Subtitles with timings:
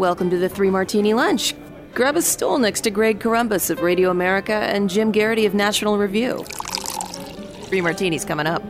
[0.00, 1.54] Welcome to the Three Martini Lunch.
[1.92, 5.98] Grab a stool next to Greg Corombos of Radio America and Jim Geraghty of National
[5.98, 6.42] Review.
[7.64, 8.62] Three Martinis coming up.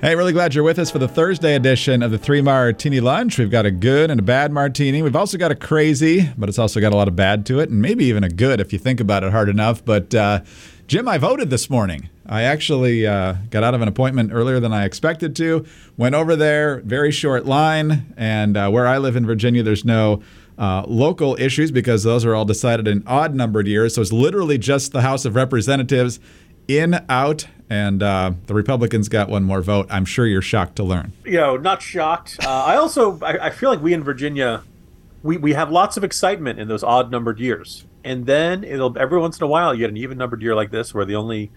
[0.00, 3.36] Hey, really glad you're with us for the Thursday edition of the Three Martini Lunch.
[3.36, 5.02] We've got a good and a bad martini.
[5.02, 7.70] We've also got a crazy, but it's also got a lot of bad to it,
[7.70, 9.84] and maybe even a good if you think about it hard enough.
[9.84, 10.42] But uh,
[10.86, 12.10] Jim, I voted this morning.
[12.26, 15.64] I actually uh, got out of an appointment earlier than I expected to.
[15.96, 20.22] Went over there, very short line, and uh, where I live in Virginia, there's no
[20.58, 23.94] uh, local issues because those are all decided in odd numbered years.
[23.94, 26.20] So it's literally just the House of Representatives
[26.68, 29.86] in, out, and uh, the Republicans got one more vote.
[29.90, 31.12] I'm sure you're shocked to learn.
[31.24, 32.38] You know, not shocked.
[32.44, 34.62] Uh, I also I, I feel like we in Virginia,
[35.22, 39.18] we, we have lots of excitement in those odd numbered years, and then it'll every
[39.18, 41.50] once in a while you get an even numbered year like this where the only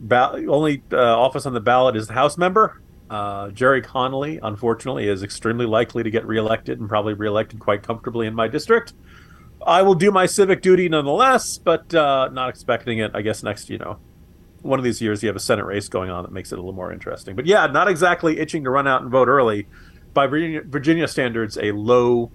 [0.00, 2.80] ba- only uh, office on the ballot is the House member.
[3.10, 8.26] Uh, Jerry Connolly, unfortunately, is extremely likely to get reelected and probably reelected quite comfortably
[8.26, 8.94] in my district.
[9.66, 13.10] I will do my civic duty nonetheless, but uh, not expecting it.
[13.14, 13.98] I guess next, you know,
[14.62, 16.62] one of these years you have a Senate race going on that makes it a
[16.62, 17.36] little more interesting.
[17.36, 19.66] But yeah, not exactly itching to run out and vote early.
[20.14, 22.30] By Virginia, standards, a low,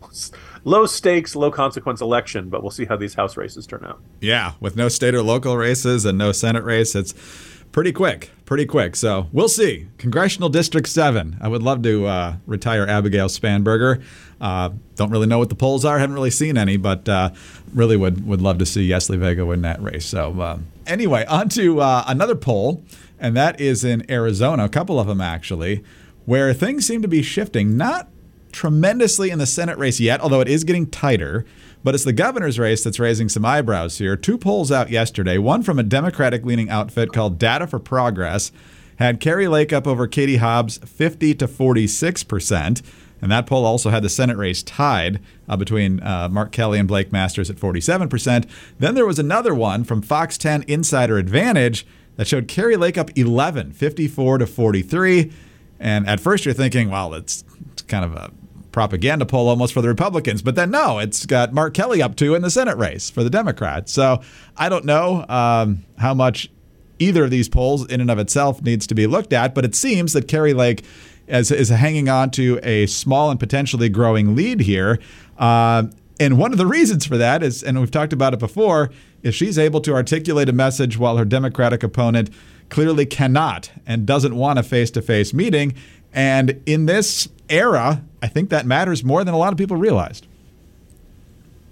[0.63, 2.49] low stakes, low consequence election.
[2.49, 3.99] But we'll see how these House races turn out.
[4.19, 7.13] Yeah, with no state or local races and no Senate race, it's
[7.71, 8.95] pretty quick, pretty quick.
[8.95, 9.87] So we'll see.
[9.97, 11.37] Congressional District 7.
[11.39, 14.01] I would love to uh, retire Abigail Spanberger.
[14.41, 17.29] Uh, don't really know what the polls are, haven't really seen any, but uh,
[17.73, 20.05] really would, would love to see Yesli Vega win that race.
[20.05, 22.83] So, um, anyway, on to uh, another poll,
[23.19, 25.83] and that is in Arizona, a couple of them actually,
[26.27, 27.77] where things seem to be shifting.
[27.77, 28.09] Not
[28.51, 31.45] tremendously in the Senate race yet, although it is getting tighter.
[31.85, 34.17] But it's the governor's race that's raising some eyebrows here.
[34.17, 38.51] Two polls out yesterday, one from a Democratic leaning outfit called Data for Progress,
[38.97, 42.81] had Kari Lake up over Katie Hobbs 50 to 46 percent.
[43.21, 46.89] And that poll also had the Senate race tied uh, between uh, Mark Kelly and
[46.89, 48.47] Blake Masters at 47%.
[48.79, 53.09] Then there was another one from Fox 10 Insider Advantage that showed Kari Lake up
[53.17, 55.31] 11, 54 to 43.
[55.79, 58.31] And at first you're thinking, well, it's, it's kind of a
[58.71, 60.41] propaganda poll almost for the Republicans.
[60.41, 63.29] But then no, it's got Mark Kelly up to in the Senate race for the
[63.29, 63.91] Democrats.
[63.91, 64.21] So
[64.55, 66.49] I don't know um, how much
[66.99, 69.75] either of these polls in and of itself needs to be looked at, but it
[69.75, 70.83] seems that Kari Lake
[71.27, 74.99] is, is hanging on to a small and potentially growing lead here.
[75.37, 75.83] Uh,
[76.19, 78.91] and one of the reasons for that is, and we've talked about it before,
[79.23, 82.29] is she's able to articulate a message while her Democratic opponent
[82.69, 85.73] clearly cannot and doesn't want a face to face meeting.
[86.13, 90.27] And in this era, I think that matters more than a lot of people realized.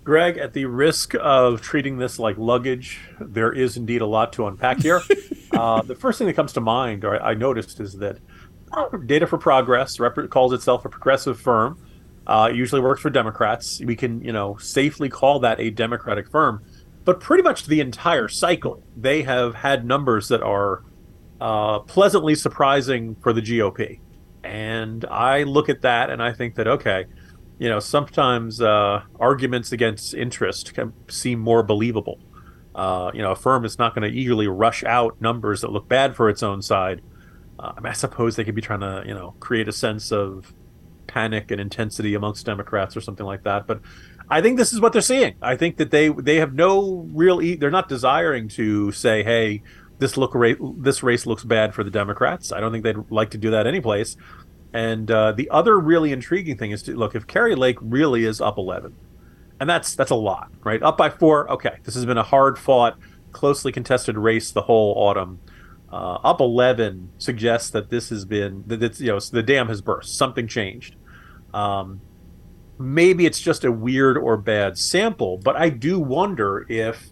[0.04, 4.46] Greg, at the risk of treating this like luggage, there is indeed a lot to
[4.46, 5.02] unpack here.
[5.52, 8.20] uh, the first thing that comes to mind, or I noticed, is that
[9.08, 11.80] Data for Progress rep- calls itself a progressive firm.
[12.28, 13.82] Uh, it usually works for Democrats.
[13.84, 16.64] We can, you know, safely call that a Democratic firm.
[17.06, 20.84] But pretty much the entire cycle, they have had numbers that are
[21.40, 24.00] uh, pleasantly surprising for the GOP.
[24.44, 27.06] And I look at that and I think that, okay,
[27.60, 32.20] you know, sometimes uh, arguments against interest can seem more believable.
[32.74, 35.88] Uh, you know, a firm is not going to eagerly rush out numbers that look
[35.88, 37.02] bad for its own side.
[37.58, 40.54] I, mean, I suppose they could be trying to, you know, create a sense of
[41.08, 43.66] panic and intensity amongst Democrats or something like that.
[43.68, 43.82] But
[44.30, 45.36] I think this is what they're seeing.
[45.42, 47.42] I think that they they have no real.
[47.42, 49.62] E- they're not desiring to say, "Hey,
[50.00, 53.30] this look ra- this race looks bad for the Democrats." I don't think they'd like
[53.32, 54.18] to do that anyplace.
[54.74, 58.42] And uh, the other really intriguing thing is to look if Kari Lake really is
[58.42, 58.96] up eleven,
[59.60, 60.82] and that's that's a lot, right?
[60.84, 61.50] Up by four.
[61.52, 62.98] Okay, this has been a hard fought,
[63.32, 65.40] closely contested race the whole autumn.
[65.94, 69.82] uh, up 11 suggests that this has been that it's you know the dam has
[69.82, 70.18] burst.
[70.18, 70.96] Something changed.
[71.54, 72.02] Um,
[72.78, 77.10] maybe it's just a weird or bad sample, but I do wonder if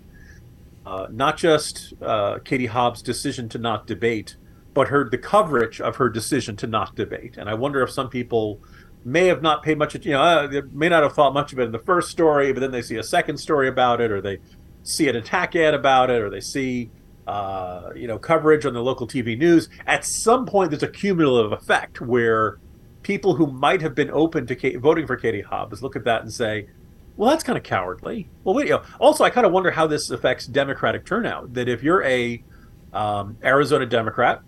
[0.85, 4.35] uh, not just uh, Katie Hobbs' decision to not debate,
[4.73, 7.37] but her the coverage of her decision to not debate.
[7.37, 8.59] And I wonder if some people
[9.05, 11.59] may have not paid much, you know, uh, they may not have thought much of
[11.59, 14.21] it in the first story, but then they see a second story about it, or
[14.21, 14.39] they
[14.83, 16.89] see an attack ad about it, or they see,
[17.27, 19.69] uh, you know, coverage on the local TV news.
[19.85, 22.59] At some point, there's a cumulative effect where
[23.03, 26.21] people who might have been open to Kate, voting for Katie Hobbs look at that
[26.21, 26.67] and say,
[27.15, 28.29] well, that's kind of cowardly.
[28.43, 31.53] Well, wait, you know, also, I kind of wonder how this affects Democratic turnout.
[31.53, 32.43] That if you're a
[32.91, 34.41] um, Arizona Democrat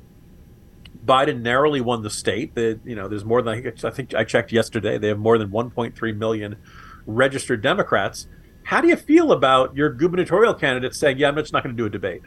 [1.05, 2.55] Biden narrowly won the state.
[2.55, 4.97] That you know, there's more than I think I checked yesterday.
[4.97, 6.57] They have more than 1.3 million
[7.05, 8.27] registered Democrats.
[8.63, 11.81] How do you feel about your gubernatorial candidate saying, "Yeah, I'm just not going to
[11.81, 12.23] do a debate"?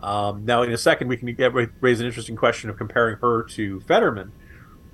[0.00, 3.44] Um, now, in a second, we can get, raise an interesting question of comparing her
[3.44, 4.30] to Fetterman.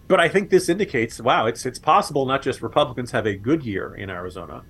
[0.09, 3.65] But I think this indicates, wow, it's it's possible not just Republicans have a good
[3.65, 4.63] year in Arizona.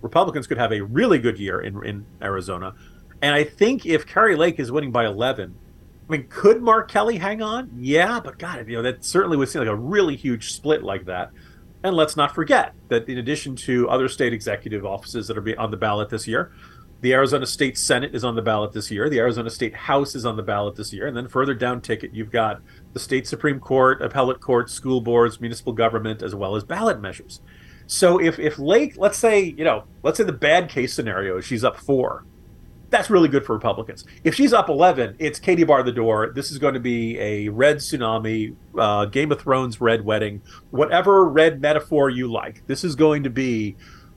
[0.00, 2.74] Republicans could have a really good year in, in Arizona.
[3.22, 5.54] And I think if Kari Lake is winning by 11,
[6.08, 7.70] I mean, could Mark Kelly hang on?
[7.78, 11.06] Yeah, but God, you know, that certainly would seem like a really huge split like
[11.06, 11.30] that.
[11.82, 15.70] And let's not forget that in addition to other state executive offices that are on
[15.70, 16.52] the ballot this year,
[17.04, 19.10] the Arizona State Senate is on the ballot this year.
[19.10, 21.06] The Arizona State House is on the ballot this year.
[21.06, 22.62] And then further down ticket, you've got
[22.94, 27.42] the state Supreme Court, appellate court, school boards, municipal government, as well as ballot measures.
[27.86, 31.62] So if, if Lake, let's say, you know, let's say the bad case scenario, she's
[31.62, 32.24] up four
[32.94, 34.04] that's really good for Republicans.
[34.22, 36.30] If she's up 11, it's Katie bar the door.
[36.32, 41.24] This is going to be a red tsunami, uh, Game of Thrones red wedding, whatever
[41.24, 42.64] red metaphor you like.
[42.68, 43.74] This is going to be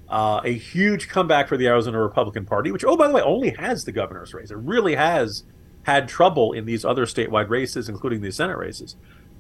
[0.10, 3.52] uh, a huge comeback for the Arizona Republican Party, which, oh, by the way, only
[3.52, 4.52] has the governor's race.
[4.52, 5.44] It really has
[5.84, 8.96] had trouble in these other statewide races, including the Senate races.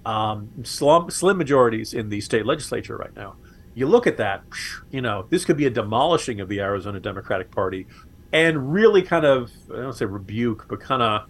[0.05, 3.35] Um, slim, slim majorities in the state legislature right now
[3.77, 4.41] you look at that,
[4.89, 7.85] you know, this could be a demolishing of the Arizona Democratic Party
[8.33, 11.29] and really kind of I don't say rebuke, but kind of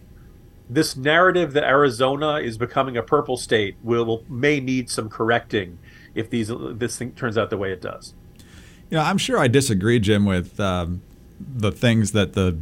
[0.70, 5.78] this narrative that Arizona is becoming a purple state will, will may need some correcting
[6.16, 8.14] if these this thing turns out the way it does.
[8.90, 11.02] You know, I'm sure I disagree, Jim, with um,
[11.40, 12.58] the things that the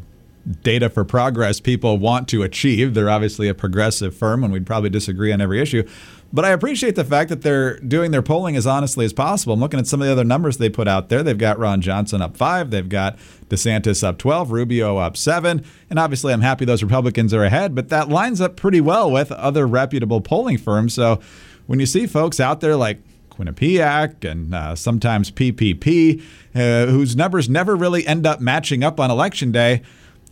[0.62, 2.94] data for progress people want to achieve.
[2.94, 5.88] They're obviously a progressive firm, and we'd probably disagree on every issue.
[6.34, 9.54] But I appreciate the fact that they're doing their polling as honestly as possible.
[9.54, 11.24] I'm looking at some of the other numbers they put out there.
[11.24, 13.18] They've got Ron Johnson up five, they've got
[13.50, 15.64] DeSantis up 12, Rubio up seven.
[15.90, 19.32] And obviously, I'm happy those Republicans are ahead, but that lines up pretty well with
[19.32, 20.94] other reputable polling firms.
[20.94, 21.22] So
[21.68, 23.02] when you see folks out there like
[23.38, 26.22] Quinnipiac and uh, sometimes PPP,
[26.54, 29.82] uh, whose numbers never really end up matching up on election day,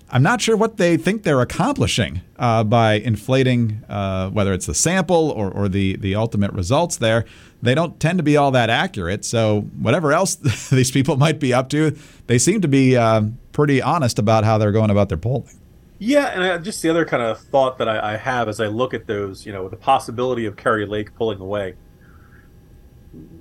[0.09, 4.75] I'm not sure what they think they're accomplishing uh, by inflating uh, whether it's the
[4.75, 7.25] sample or, or the, the ultimate results there.
[7.63, 9.25] They don't tend to be all that accurate.
[9.25, 10.35] So, whatever else
[10.69, 11.97] these people might be up to,
[12.27, 13.23] they seem to be uh,
[13.53, 15.59] pretty honest about how they're going about their polling.
[15.97, 18.67] Yeah, and I, just the other kind of thought that I, I, have as I
[18.67, 21.75] look at those, you know, the possibility of Kari Lake pulling away.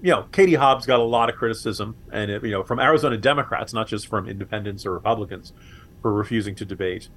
[0.03, 3.17] You know, Katie Hobbs got a lot of criticism, and it, you know, from Arizona
[3.17, 5.53] Democrats, not just from independents or Republicans
[6.03, 7.09] for refusing to debate.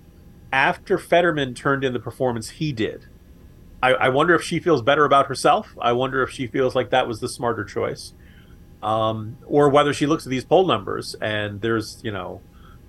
[0.53, 3.07] After Fetterman turned in the performance he did,
[3.83, 5.75] I, I, wonder if she feels better about herself.
[5.81, 8.13] I wonder if she feels like that was the smarter choice,
[8.81, 12.41] um, or whether she looks at these poll numbers and there's you know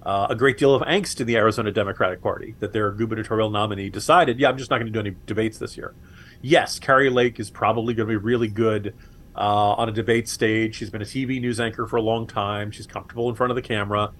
[0.07, 3.91] uh, a great deal of angst in the Arizona Democratic Party that their gubernatorial nominee
[3.91, 5.95] decided, yeah, I'm just not going to do any debates this year.
[6.41, 8.95] Yes, Kari Lake is probably going to be really good
[9.37, 10.77] uh, on a debate stage.
[10.77, 12.71] She's been a TV news anchor for a long time.
[12.71, 14.13] She's comfortable in front of the camera.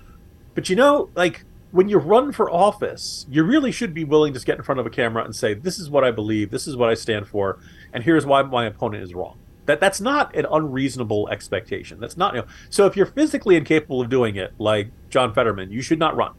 [0.55, 4.41] But you know, like when you run for office, you really should be willing to
[4.41, 6.51] get in front of a camera and say, "This is what I believe.
[6.51, 7.59] This is what I stand for,
[7.93, 11.99] and here's why my opponent is wrong." That that's not an unreasonable expectation.
[11.99, 12.35] That's not.
[12.35, 15.99] You know, so if you're physically incapable of doing it, like John Fetterman, you should
[15.99, 16.35] not run.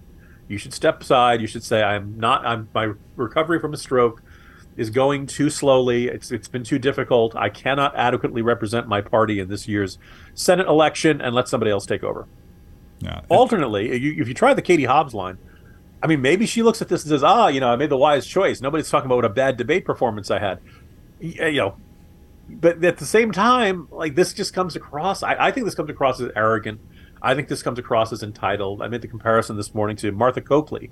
[0.48, 1.41] You should step aside.
[1.41, 2.46] You should say, "I'm not.
[2.46, 4.24] I'm my recovery from a stroke."
[4.77, 6.07] Is going too slowly.
[6.07, 7.36] It's it's been too difficult.
[7.36, 9.98] I cannot adequately represent my party in this year's
[10.34, 12.27] Senate election, and let somebody else take over.
[13.00, 13.22] Yeah.
[13.29, 15.38] Alternately, if you try the Katie Hobbs line,
[16.01, 17.98] I mean, maybe she looks at this and says, "Ah, you know, I made the
[17.98, 18.62] wise choice.
[18.62, 20.60] Nobody's talking about what a bad debate performance I had."
[21.19, 21.75] You know,
[22.50, 25.24] but at the same time, like this just comes across.
[25.24, 26.79] I, I think this comes across as arrogant.
[27.22, 28.81] I think this comes across as entitled.
[28.81, 30.91] I made the comparison this morning to Martha Coakley,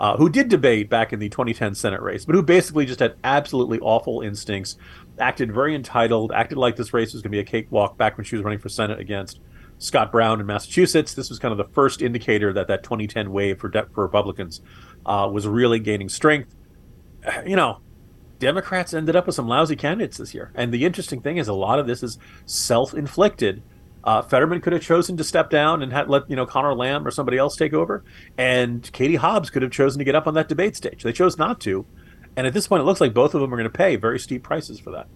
[0.00, 3.14] uh, who did debate back in the 2010 Senate race, but who basically just had
[3.22, 4.76] absolutely awful instincts,
[5.18, 8.24] acted very entitled, acted like this race was going to be a cakewalk back when
[8.24, 9.40] she was running for Senate against
[9.78, 11.14] Scott Brown in Massachusetts.
[11.14, 14.60] This was kind of the first indicator that that 2010 wave for, de- for Republicans
[15.06, 16.54] uh, was really gaining strength.
[17.46, 17.80] you know,
[18.38, 20.52] Democrats ended up with some lousy candidates this year.
[20.54, 23.62] And the interesting thing is, a lot of this is self-inflicted.
[24.04, 27.06] Uh, Fetterman could have chosen to step down and had, let you know Connor Lamb
[27.06, 28.04] or somebody else take over,
[28.36, 31.02] and Katie Hobbs could have chosen to get up on that debate stage.
[31.02, 31.86] They chose not to,
[32.36, 34.18] and at this point, it looks like both of them are going to pay very
[34.18, 35.06] steep prices for that.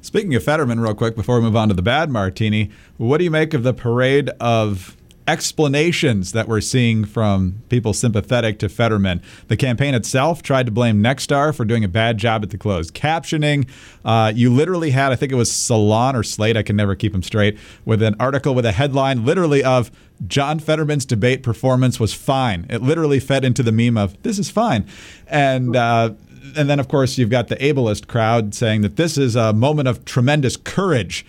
[0.00, 3.24] Speaking of Fetterman, real quick before we move on to the bad martini, what do
[3.24, 9.22] you make of the parade of explanations that we're seeing from people sympathetic to Fetterman.
[9.48, 12.94] The campaign itself tried to blame Nexstar for doing a bad job at the closed
[12.94, 13.66] captioning.
[14.04, 17.12] Uh, you literally had, I think it was Salon or Slate, I can never keep
[17.12, 19.90] them straight, with an article with a headline literally of
[20.26, 22.66] John Fetterman's debate performance was fine.
[22.68, 24.86] It literally fed into the meme of this is fine.
[25.26, 26.12] And, uh,
[26.54, 29.88] and then, of course, you've got the ableist crowd saying that this is a moment
[29.88, 31.24] of tremendous courage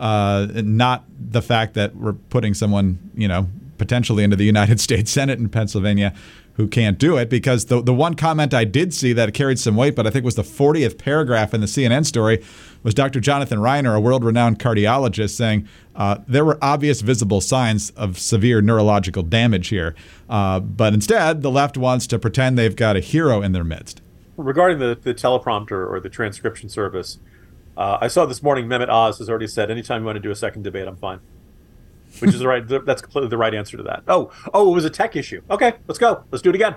[0.00, 5.10] uh, not the fact that we're putting someone, you know, potentially into the United States
[5.10, 6.14] Senate in Pennsylvania
[6.54, 7.30] who can't do it.
[7.30, 10.24] Because the, the one comment I did see that carried some weight, but I think
[10.24, 12.42] was the 40th paragraph in the CNN story,
[12.82, 13.20] was Dr.
[13.20, 18.62] Jonathan Reiner, a world renowned cardiologist, saying uh, there were obvious visible signs of severe
[18.62, 19.94] neurological damage here.
[20.28, 24.00] Uh, but instead, the left wants to pretend they've got a hero in their midst.
[24.36, 27.18] Regarding the, the teleprompter or the transcription service,
[27.80, 30.30] uh, I saw this morning Mehmet Oz has already said, anytime you want to do
[30.30, 31.20] a second debate, I'm fine.
[32.18, 32.62] Which is the right.
[32.66, 34.02] That's completely the right answer to that.
[34.06, 35.40] Oh, oh, it was a tech issue.
[35.50, 36.24] Okay, let's go.
[36.30, 36.74] Let's do it again.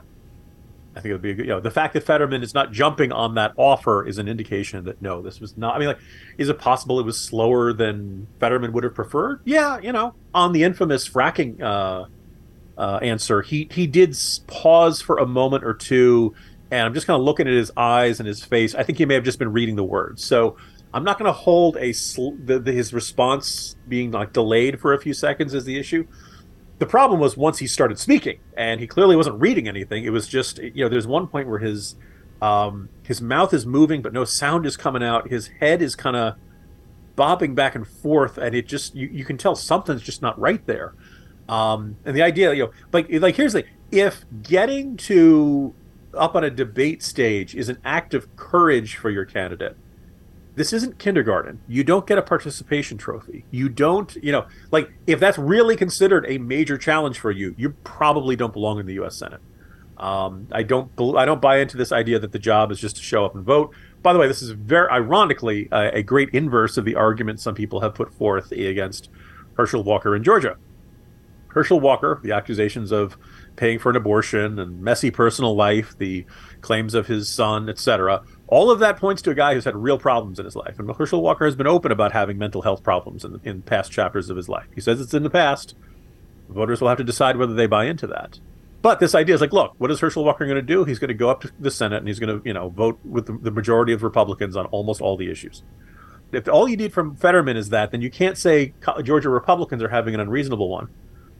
[0.95, 2.72] I think it would be, a good, you know, the fact that Fetterman is not
[2.72, 5.75] jumping on that offer is an indication that no, this was not.
[5.75, 6.00] I mean, like,
[6.38, 9.41] is it possible it was slower than Fetterman would have preferred?
[9.43, 12.05] Yeah, you know, on the infamous fracking uh,
[12.77, 14.15] uh, answer, he he did
[14.48, 16.33] pause for a moment or two,
[16.72, 18.74] and I'm just kind of looking at his eyes and his face.
[18.74, 20.24] I think he may have just been reading the words.
[20.24, 20.55] So
[20.93, 24.93] I'm not going to hold a sl- the, the, his response being like delayed for
[24.93, 26.05] a few seconds as the issue.
[26.77, 30.03] The problem was once he started speaking, and he clearly wasn't reading anything.
[30.03, 31.95] It was just you know there's one point where his
[32.41, 35.29] um, his mouth is moving but no sound is coming out.
[35.29, 36.35] His head is kind of
[37.15, 40.65] bobbing back and forth, and it just you, you can tell something's just not right
[40.67, 40.93] there.
[41.50, 45.73] Um, and the idea, you know, like like here's the if getting to
[46.13, 49.75] up on a debate stage is an act of courage for your candidate
[50.55, 51.62] this isn't kindergarten.
[51.67, 53.45] You don't get a participation trophy.
[53.50, 57.72] You don't, you know, like if that's really considered a major challenge for you, you
[57.83, 59.15] probably don't belong in the U.S.
[59.15, 59.41] Senate.
[59.98, 63.01] Um, I don't, I don't buy into this idea that the job is just to
[63.01, 63.74] show up and vote.
[64.01, 67.79] By the way, this is very ironically a great inverse of the argument some people
[67.81, 69.10] have put forth against
[69.55, 70.57] Herschel Walker in Georgia.
[71.48, 73.15] Herschel Walker, the accusations of
[73.55, 76.25] paying for an abortion and messy personal life, the
[76.62, 79.97] claims of his son, etc all of that points to a guy who's had real
[79.97, 80.77] problems in his life.
[80.79, 84.29] And Herschel Walker has been open about having mental health problems in, in past chapters
[84.29, 84.67] of his life.
[84.75, 85.75] He says it's in the past.
[86.50, 88.39] Voters will have to decide whether they buy into that.
[88.81, 90.83] But this idea is like, look, what is Herschel Walker going to do?
[90.83, 93.00] He's going to go up to the Senate and he's going to, you know, vote
[93.05, 95.63] with the, the majority of Republicans on almost all the issues.
[96.33, 98.73] If all you need from Fetterman is that, then you can't say
[99.03, 100.89] Georgia Republicans are having an unreasonable one.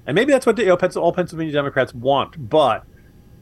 [0.08, 2.50] And maybe that's what you know, all Pennsylvania Democrats want.
[2.50, 2.86] But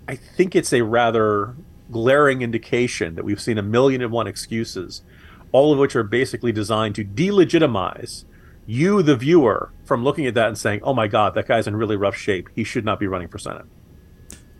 [0.07, 1.55] I think it's a rather
[1.91, 5.03] glaring indication that we've seen a million and one excuses,
[5.51, 8.25] all of which are basically designed to delegitimize
[8.65, 11.75] you, the viewer, from looking at that and saying, oh my God, that guy's in
[11.75, 12.49] really rough shape.
[12.55, 13.65] He should not be running for Senate.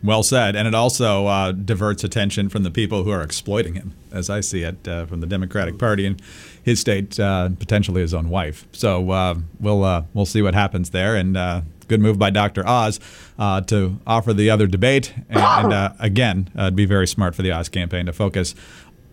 [0.04, 0.56] Well said.
[0.56, 4.40] And it also uh, diverts attention from the people who are exploiting him, as I
[4.40, 6.20] see it, uh, from the Democratic Party and
[6.60, 8.66] his state, uh, potentially his own wife.
[8.72, 11.14] So uh, we'll uh, we'll see what happens there.
[11.14, 12.66] And uh, good move by Dr.
[12.66, 13.00] Oz
[13.38, 15.14] uh, to offer the other debate.
[15.28, 18.54] And, and uh, again, it'd be very smart for the Oz campaign to focus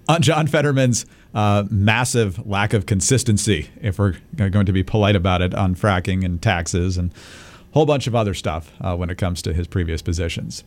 [0.08, 5.54] on John Fetterman's massive lack of consistency, if we're going to be polite about it,
[5.54, 9.54] on fracking and taxes and a whole bunch of other stuff when it comes to
[9.54, 10.64] his previous positions.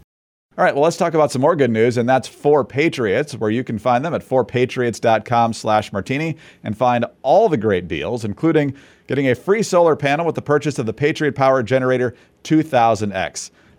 [0.58, 3.64] All right, well, let's talk about some more good news, and that's 4Patriots, where you
[3.64, 8.74] can find them at 4patriots.com slash martini and find all the great deals, including
[9.12, 12.14] getting a free solar panel with the purchase of the Patriot Power Generator
[12.44, 13.50] 2000X.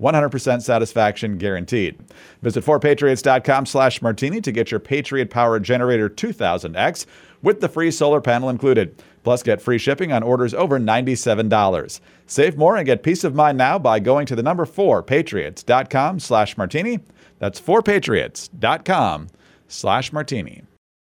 [0.00, 1.98] 100% satisfaction guaranteed.
[2.42, 7.06] Visit 4patriots.com slash martini to get your Patriot Power Generator 2000X
[7.42, 9.02] with the free solar panel included.
[9.22, 12.00] Plus, get free shipping on orders over $97.
[12.26, 16.56] Save more and get peace of mind now by going to the number 4patriots.com slash
[16.56, 17.00] martini.
[17.38, 19.28] That's 4patriots.com
[19.68, 20.62] slash martini.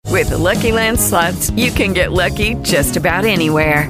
[0.09, 3.89] With the Lucky Land slots, you can get lucky just about anywhere.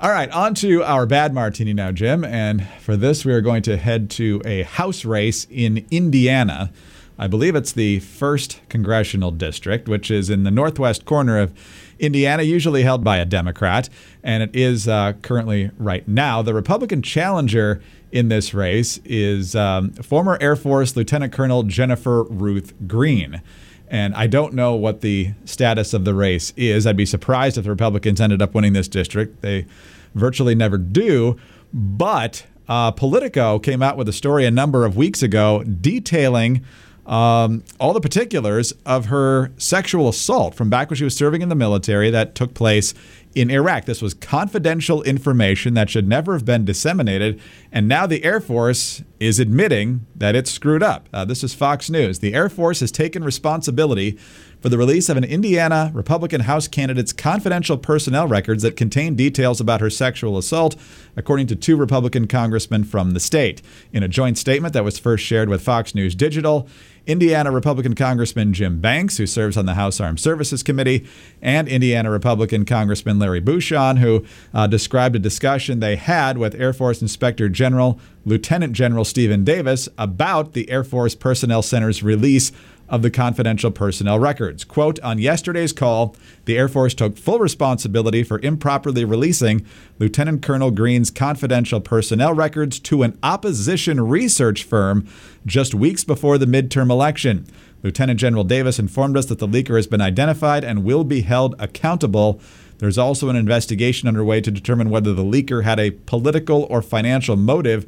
[0.00, 2.22] All right, on to our bad martini now, Jim.
[2.22, 6.70] And for this, we are going to head to a House race in Indiana.
[7.18, 11.52] I believe it's the first congressional district, which is in the northwest corner of
[11.98, 13.88] Indiana, usually held by a Democrat.
[14.22, 19.90] And it is uh, currently, right now, the Republican challenger in this race is um,
[19.94, 23.42] former Air Force Lieutenant Colonel Jennifer Ruth Green.
[23.90, 26.86] And I don't know what the status of the race is.
[26.86, 29.42] I'd be surprised if the Republicans ended up winning this district.
[29.42, 29.66] They
[30.14, 31.38] virtually never do.
[31.72, 36.64] But uh, Politico came out with a story a number of weeks ago detailing
[37.08, 41.48] um, all the particulars of her sexual assault from back when she was serving in
[41.48, 42.92] the military that took place
[43.34, 43.86] in Iraq.
[43.86, 47.40] This was confidential information that should never have been disseminated.
[47.72, 51.08] And now the Air Force is admitting that it's screwed up.
[51.12, 52.18] Uh, this is Fox News.
[52.18, 54.18] The Air Force has taken responsibility
[54.60, 59.60] for the release of an Indiana Republican House candidate's confidential personnel records that contain details
[59.60, 60.74] about her sexual assault,
[61.16, 63.62] according to two Republican congressmen from the state.
[63.92, 66.68] In a joint statement that was first shared with Fox News Digital,
[67.08, 71.06] Indiana Republican Congressman Jim Banks, who serves on the House Armed Services Committee,
[71.40, 76.74] and Indiana Republican Congressman Larry Bucshon, who uh, described a discussion they had with Air
[76.74, 82.52] Force Inspector General Lieutenant General Stephen Davis about the Air Force Personnel Center's release
[82.88, 84.64] of the confidential personnel records.
[84.64, 89.64] Quote, on yesterday's call, the Air Force took full responsibility for improperly releasing
[89.98, 95.06] Lieutenant Colonel Green's confidential personnel records to an opposition research firm
[95.48, 97.46] just weeks before the midterm election.
[97.82, 101.54] Lieutenant General Davis informed us that the leaker has been identified and will be held
[101.58, 102.40] accountable.
[102.78, 107.36] There's also an investigation underway to determine whether the leaker had a political or financial
[107.36, 107.86] motive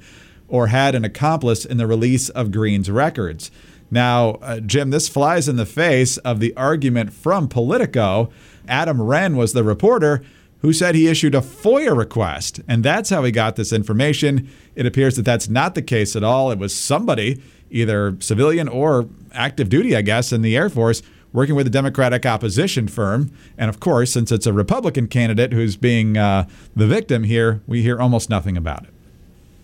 [0.48, 3.50] or had an accomplice in the release of Green's records.
[3.90, 8.30] Now, uh, Jim, this flies in the face of the argument from Politico.
[8.68, 10.22] Adam Wren was the reporter
[10.62, 14.48] who said he issued a FOIA request, and that's how he got this information.
[14.74, 16.50] It appears that that's not the case at all.
[16.50, 21.54] It was somebody, either civilian or active duty, I guess, in the Air Force, working
[21.54, 23.32] with a Democratic opposition firm.
[23.56, 26.46] And of course, since it's a Republican candidate who's being uh,
[26.76, 28.90] the victim here, we hear almost nothing about it.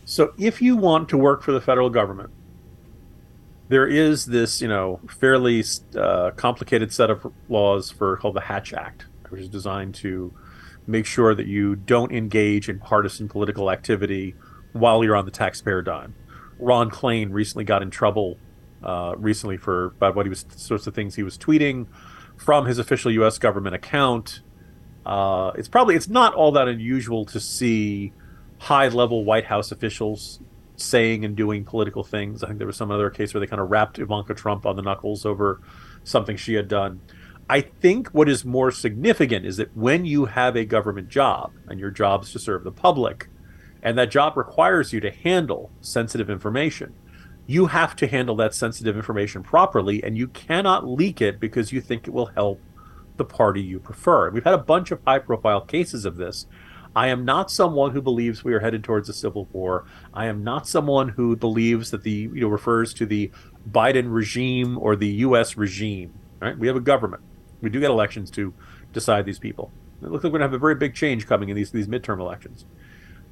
[0.05, 2.31] So, if you want to work for the federal government,
[3.69, 5.65] there is this, you know, fairly
[5.99, 10.33] uh, complicated set of laws for called the Hatch Act, which is designed to
[10.87, 14.35] make sure that you don't engage in partisan political activity
[14.72, 16.14] while you're on the taxpayer dime.
[16.59, 18.38] Ron Klain recently got in trouble
[18.83, 21.87] uh, recently for about what he was sorts of things he was tweeting
[22.37, 23.38] from his official U.S.
[23.38, 24.40] government account.
[25.05, 28.12] Uh, it's probably it's not all that unusual to see
[28.59, 30.40] high level White House officials
[30.77, 32.42] saying and doing political things.
[32.42, 34.77] I think there was some other case where they kind of rapped Ivanka Trump on
[34.77, 35.61] the knuckles over
[36.05, 37.01] something she had done.
[37.49, 41.79] I think what is more significant is that when you have a government job and
[41.79, 43.29] your job is to serve the public,
[43.83, 46.95] and that job requires you to handle sensitive information,
[47.47, 51.81] you have to handle that sensitive information properly, and you cannot leak it because you
[51.81, 52.61] think it will help
[53.17, 54.31] the party you prefer.
[54.31, 56.47] We've had a bunch of high profile cases of this
[56.97, 59.85] I am not someone who believes we are headed towards a civil war.
[60.15, 63.31] I am not someone who believes that the you know refers to the
[63.71, 65.59] Biden regime or the U.S.
[65.59, 66.15] regime.
[66.41, 66.59] Right?
[66.59, 67.23] We have a government.
[67.61, 68.53] We do get elections to
[68.92, 69.73] decide these people.
[70.03, 71.88] It looks like we're going to have a very big change coming in these these
[71.88, 72.66] midterm elections.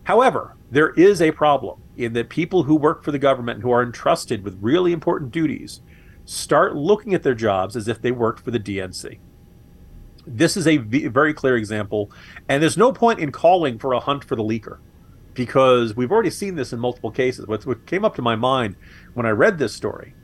[0.04, 3.82] However, there is a problem in that people who work for the government who are
[3.82, 5.80] entrusted with really important duties
[6.26, 9.18] start looking at their jobs as if they worked for the DNC.
[10.26, 12.10] This is a very clear example,
[12.48, 14.78] and there's no point in calling for a hunt for the leaker
[15.34, 17.46] because we've already seen this in multiple cases.
[17.46, 18.76] What, what came up to my mind
[19.12, 20.14] when I read this story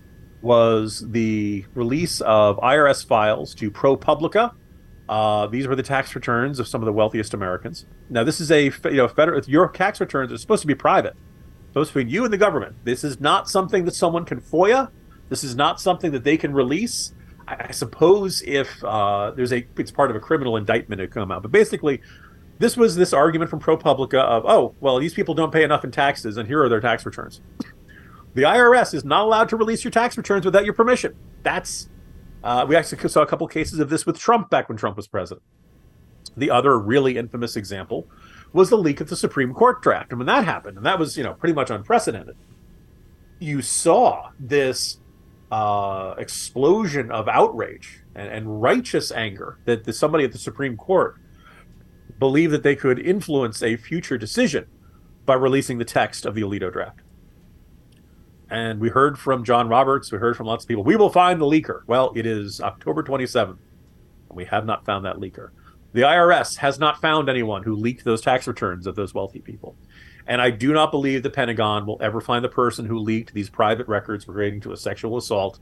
[0.43, 4.53] was the release of IRS files to ProPublica.
[5.09, 7.85] Uh, these were the tax returns of some of the wealthiest Americans.
[8.09, 9.41] Now, this is a you know federal.
[9.43, 11.17] Your tax returns are supposed to be private,
[11.69, 12.77] supposed between you and the government.
[12.85, 14.91] This is not something that someone can FOIA.
[15.29, 17.13] This is not something that they can release.
[17.49, 21.43] I suppose if uh, there's a, it's part of a criminal indictment to come out.
[21.43, 22.01] But basically,
[22.61, 25.91] this was this argument from ProPublica of, oh, well, these people don't pay enough in
[25.91, 27.41] taxes, and here are their tax returns.
[28.35, 31.17] The IRS is not allowed to release your tax returns without your permission.
[31.43, 31.89] That's
[32.43, 35.07] uh, we actually saw a couple cases of this with Trump back when Trump was
[35.07, 35.43] president.
[36.37, 38.07] The other really infamous example
[38.53, 40.11] was the leak of the Supreme Court draft.
[40.11, 42.37] And when that happened, and that was, you know, pretty much unprecedented,
[43.39, 45.01] you saw this
[45.51, 51.17] uh, explosion of outrage and, and righteous anger that the, somebody at the Supreme Court
[52.19, 54.67] believed that they could influence a future decision
[55.27, 57.01] by releasing the text of the Alito draft.
[58.51, 61.41] And we heard from John Roberts, we heard from lots of people, we will find
[61.41, 61.83] the leaker.
[61.87, 63.59] Well, it is October 27th, and
[64.37, 65.51] we have not found that leaker.
[65.93, 69.77] The IRS has not found anyone who leaked those tax returns of those wealthy people.
[70.27, 73.51] And I do not believe the Pentagon will ever find the person who leaked these
[73.51, 75.59] private records relating to a sexual assault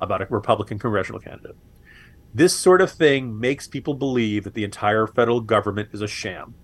[0.00, 1.56] about a Republican congressional candidate.
[2.34, 6.54] This sort of thing makes people believe that the entire federal government is a sham.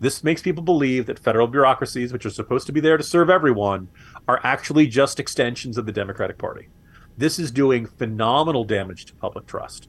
[0.00, 3.30] This makes people believe that federal bureaucracies, which are supposed to be there to serve
[3.30, 3.88] everyone,
[4.28, 6.68] are actually just extensions of the Democratic Party.
[7.16, 9.88] This is doing phenomenal damage to public trust.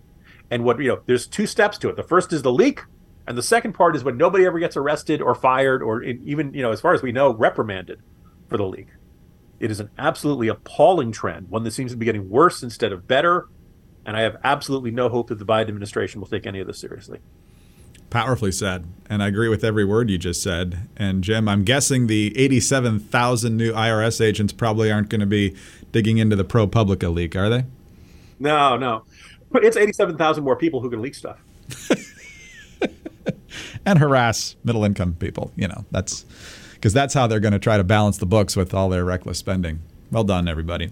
[0.52, 1.96] And what, you know, there's two steps to it.
[1.96, 2.82] The first is the leak,
[3.28, 6.62] and the second part is when nobody ever gets arrested or fired or even, you
[6.62, 8.02] know, as far as we know, reprimanded
[8.50, 8.88] for the leak.
[9.60, 13.08] It is an absolutely appalling trend, one that seems to be getting worse instead of
[13.08, 13.48] better.
[14.06, 16.80] And I have absolutely no hope that the Biden administration will take any of this
[16.80, 17.19] seriously.
[18.13, 18.86] Powerfully said.
[19.10, 20.88] And I agree with every word you just said.
[20.95, 25.56] And Jim, I'm guessing the 87,000 new IRS agents probably aren't going to be
[25.91, 27.65] digging into the ProPublica leak, are they?
[28.38, 29.04] No, no.
[29.49, 31.39] But it's 87,000 more people who can leak stuff.
[33.84, 35.52] and harass middle income people.
[35.56, 36.23] You know, that's
[36.73, 39.39] because that's how they're going to try to balance the books with all their reckless
[39.39, 39.80] spending.
[40.12, 40.91] Well done, everybody.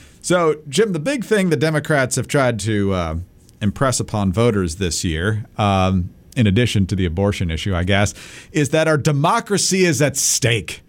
[0.21, 3.15] So, Jim, the big thing the Democrats have tried to uh,
[3.59, 8.13] impress upon voters this year, um, in addition to the abortion issue, I guess,
[8.51, 10.81] is that our democracy is at stake.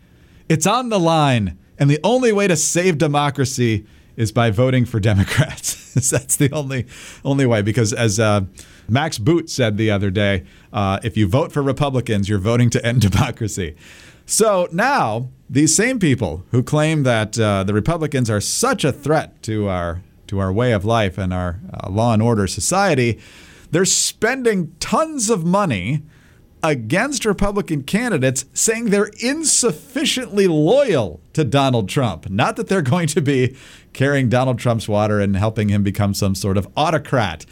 [0.48, 5.00] It's on the line, and the only way to save democracy is by voting for
[5.00, 5.94] Democrats.
[6.10, 6.86] That's the only
[7.24, 7.62] only way.
[7.62, 8.42] Because as uh,
[8.88, 12.84] Max Boot said the other day, uh, if you vote for Republicans, you're voting to
[12.84, 13.76] end democracy.
[14.26, 19.42] So now these same people who claim that uh, the Republicans are such a threat
[19.44, 23.20] to our to our way of life and our uh, law and order society,
[23.70, 26.02] they're spending tons of money
[26.62, 32.30] against Republican candidates saying they're insufficiently loyal to Donald Trump.
[32.30, 33.56] Not that they're going to be
[33.92, 37.44] carrying Donald Trump's water and helping him become some sort of autocrat.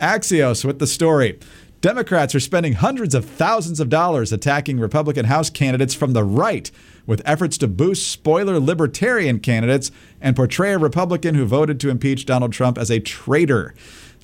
[0.00, 1.40] Axios with the story.
[1.80, 6.72] Democrats are spending hundreds of thousands of dollars attacking Republican House candidates from the right
[7.06, 12.26] with efforts to boost spoiler libertarian candidates and portray a Republican who voted to impeach
[12.26, 13.74] Donald Trump as a traitor.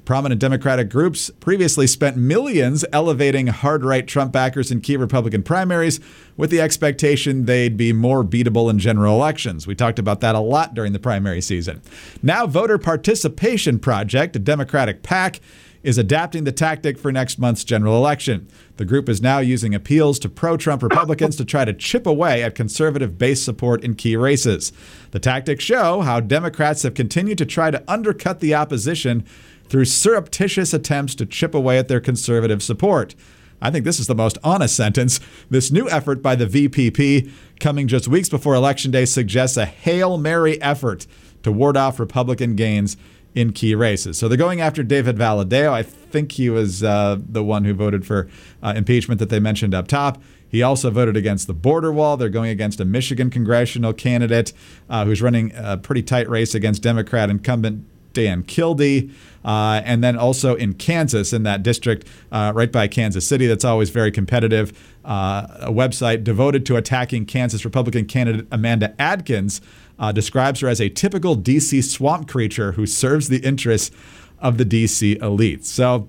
[0.05, 6.01] Prominent Democratic groups previously spent millions elevating hard right Trump backers in key Republican primaries
[6.37, 9.67] with the expectation they'd be more beatable in general elections.
[9.67, 11.81] We talked about that a lot during the primary season.
[12.21, 15.40] Now, Voter Participation Project, a Democratic PAC,
[15.85, 18.49] is adapting the tactic for next month's general election.
[18.79, 22.42] The group is now using appeals to pro Trump Republicans to try to chip away
[22.42, 24.73] at conservative base support in key races.
[25.12, 29.25] The tactics show how Democrats have continued to try to undercut the opposition
[29.68, 33.14] through surreptitious attempts to chip away at their conservative support.
[33.61, 35.20] I think this is the most honest sentence.
[35.51, 40.16] This new effort by the VPP, coming just weeks before Election Day, suggests a Hail
[40.16, 41.07] Mary effort
[41.42, 42.97] to ward off Republican gains
[43.35, 44.16] in key races.
[44.18, 45.73] So they're going after David Valadao.
[45.73, 48.29] I think he was uh, the one who voted for
[48.62, 50.23] uh, impeachment that they mentioned up top.
[50.49, 52.16] He also voted against the border wall.
[52.16, 54.53] They're going against a Michigan congressional candidate
[54.88, 59.11] uh, who's running a pretty tight race against Democrat incumbent Dan Kildee.
[59.44, 63.64] Uh, and then also in Kansas, in that district uh, right by Kansas City, that's
[63.64, 64.73] always very competitive.
[65.05, 69.61] Uh, a website devoted to attacking Kansas Republican candidate Amanda Adkins
[69.99, 73.95] uh, describes her as a typical DC swamp creature who serves the interests
[74.41, 75.65] of the DC elite.
[75.65, 76.09] So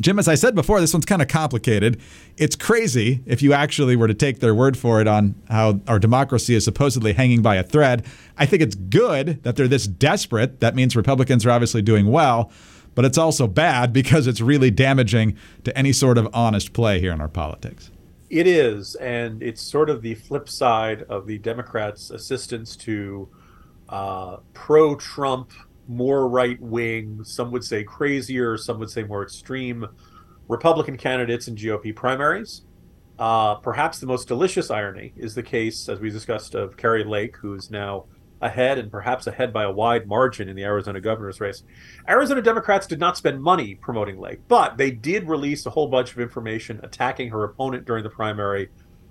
[0.00, 2.00] Jim, as I said before, this one's kind of complicated.
[2.36, 5.98] It's crazy if you actually were to take their word for it on how our
[5.98, 8.04] democracy is supposedly hanging by a thread.
[8.36, 10.60] I think it's good that they're this desperate.
[10.60, 12.50] That means Republicans are obviously doing well,
[12.94, 17.12] but it's also bad because it's really damaging to any sort of honest play here
[17.12, 17.90] in our politics.
[18.28, 23.28] It is, and it's sort of the flip side of the Democrats' assistance to
[23.88, 25.52] uh, pro Trump
[25.88, 29.86] more right wing, some would say crazier, some would say more extreme
[30.48, 32.62] Republican candidates in GOP primaries.
[33.18, 37.36] Uh, perhaps the most delicious irony is the case, as we discussed, of Kari Lake,
[37.36, 38.06] who's now
[38.40, 41.62] ahead and perhaps ahead by a wide margin in the Arizona governor's race.
[42.08, 46.12] Arizona Democrats did not spend money promoting Lake, but they did release a whole bunch
[46.12, 48.68] of information attacking her opponent during the primary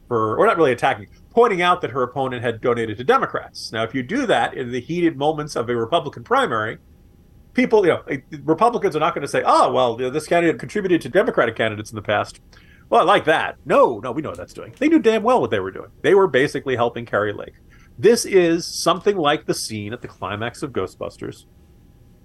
[0.07, 3.71] for, or not really attacking, pointing out that her opponent had donated to Democrats.
[3.71, 6.77] Now, if you do that in the heated moments of a Republican primary,
[7.53, 8.03] people, you know,
[8.43, 11.95] Republicans are not going to say, oh, well, this candidate contributed to Democratic candidates in
[11.95, 12.39] the past.
[12.89, 13.57] Well, I like that.
[13.65, 14.75] No, no, we know what that's doing.
[14.77, 15.89] They knew damn well what they were doing.
[16.03, 17.55] They were basically helping Kari Lake.
[17.97, 21.45] This is something like the scene at the climax of Ghostbusters,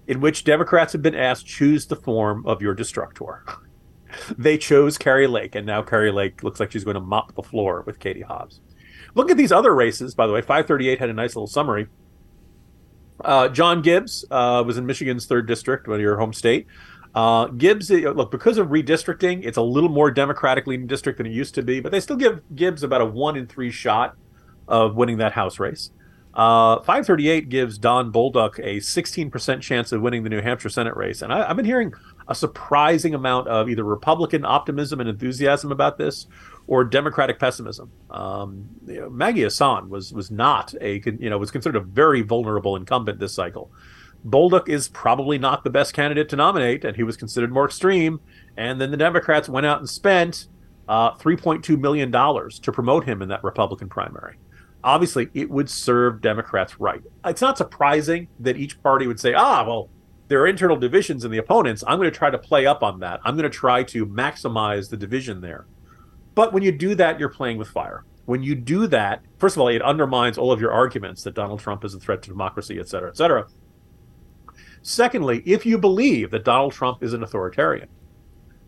[0.09, 3.45] in which Democrats have been asked, choose the form of your destructor.
[4.39, 7.43] they chose Kari Lake, and now Kari Lake looks like she's going to mop the
[7.43, 8.61] floor with Katie Hobbs.
[9.15, 10.41] Look at these other races, by the way.
[10.41, 11.87] 538 had a nice little summary.
[13.25, 16.67] Uh, John Gibbs uh, was in Michigan's third district, your home state.
[17.15, 21.27] Uh, Gibbs, uh, look, because of redistricting, it's a little more Democratic leaning district than
[21.27, 24.17] it used to be, but they still give Gibbs about a one in three shot
[24.71, 25.91] of winning that House race.
[26.33, 31.23] Uh, 538 gives Don Bolduc a 16% chance of winning the New Hampshire Senate race.
[31.23, 31.93] And I, have been hearing
[32.29, 36.29] a surprising amount of either Republican optimism and enthusiasm about this
[36.69, 37.91] or Democratic pessimism.
[38.11, 42.23] Um, you know, Maggie Hassan was was not a you know was considered a very
[42.23, 43.73] vulnerable incumbent this cycle.
[44.25, 48.21] Bolduc is probably not the best candidate to nominate, and he was considered more extreme.
[48.57, 50.47] And then the Democrats went out and spent
[50.89, 54.37] uh, $3.2 million to promote him in that Republican primary.
[54.83, 57.03] Obviously, it would serve Democrats right.
[57.25, 59.91] It's not surprising that each party would say, ah, well,
[60.29, 61.85] there are internal divisions in the opponents.
[61.87, 63.21] I'm going to try to play up on that.
[63.25, 65.67] I'm going to try to maximize the division there.
[66.35, 68.05] But when you do that, you're playing with fire.
[68.27, 71.59] When you do that, first of all, it undermines all of your arguments that Donald
[71.59, 73.49] Trump is a threat to democracy, et cetera, et cetera.
[74.83, 77.89] Secondly, if you believe that Donald Trump is an authoritarian,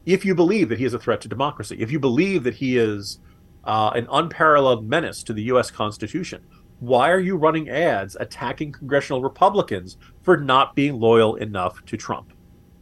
[0.04, 2.76] if you believe that he is a threat to democracy, if you believe that he
[2.76, 3.20] is
[3.64, 5.70] uh, an unparalleled menace to the U.S.
[5.70, 6.44] Constitution,
[6.80, 12.32] why are you running ads attacking congressional Republicans for not being loyal enough to Trump?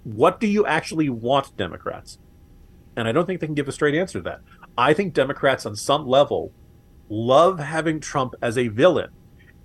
[0.04, 2.18] What do you actually want, Democrats?
[2.96, 4.40] And I don't think they can give a straight answer to that.
[4.78, 6.52] I think Democrats, on some level,
[7.10, 9.10] love having Trump as a villain,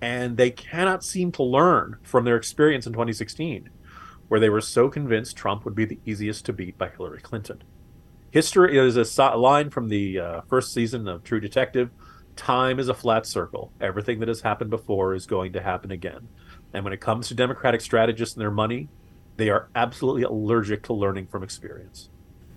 [0.02, 3.70] and they cannot seem to learn from their experience in 2016,
[4.28, 7.62] where they were so convinced Trump would be the easiest to beat by Hillary Clinton.
[8.36, 11.88] History is a line from the uh, first season of True Detective
[12.36, 13.72] time is a flat circle.
[13.80, 16.28] Everything that has happened before is going to happen again.
[16.74, 18.88] And when it comes to Democratic strategists and their money,
[19.38, 22.10] they are absolutely allergic to learning from experience.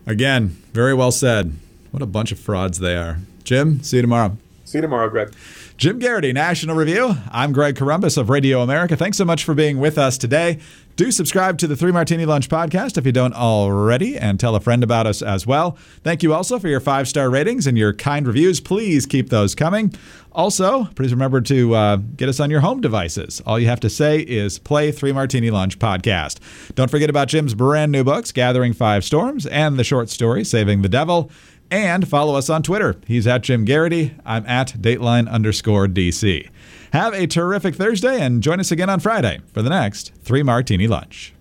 [0.05, 1.55] Again, very well said.
[1.91, 3.19] What a bunch of frauds they are.
[3.45, 4.35] Jim, see you tomorrow.
[4.69, 5.34] See you tomorrow, Greg.
[5.77, 7.15] Jim Geraghty, National Review.
[7.32, 8.95] I'm Greg Corombos of Radio America.
[8.95, 10.60] Thanks so much for being with us today.
[10.95, 14.60] Do subscribe to the Three Martini Lunch podcast if you don't already, and tell a
[14.60, 15.71] friend about us as well.
[16.03, 18.60] Thank you also for your five star ratings and your kind reviews.
[18.60, 19.91] Please keep those coming.
[20.34, 23.41] Also, please remember to uh, get us on your home devices.
[23.47, 26.38] All you have to say is play Three Martini Lunch podcast.
[26.75, 30.84] Don't forget about Jim's brand new books, Gathering Five Storms, and the short story, Saving
[30.84, 31.32] the Devil.
[31.71, 32.95] And follow us on Twitter.
[33.05, 34.15] He's at Jim Geraghty.
[34.25, 36.49] I'm at Dateline underscore DC.
[36.93, 40.88] Have a terrific Thursday and join us again on Friday for the next Three Martini
[40.88, 41.34] Lunch.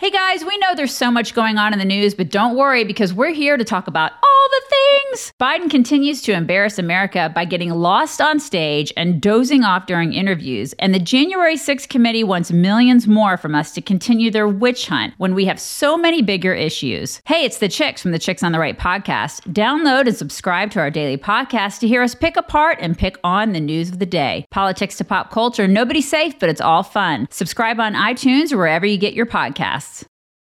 [0.00, 2.84] Hey guys, we know there's so much going on in the news, but don't worry
[2.84, 5.32] because we're here to talk about all the things?
[5.40, 10.72] Biden continues to embarrass America by getting lost on stage and dozing off during interviews,
[10.78, 15.14] and the January 6th committee wants millions more from us to continue their witch hunt
[15.16, 17.20] when we have so many bigger issues.
[17.26, 19.52] Hey, it's the Chicks from the Chicks on the Right podcast.
[19.52, 23.50] Download and subscribe to our daily podcast to hear us pick apart and pick on
[23.52, 24.46] the news of the day.
[24.52, 27.26] Politics to pop culture, nobody's safe, but it's all fun.
[27.32, 29.87] Subscribe on iTunes or wherever you get your podcasts.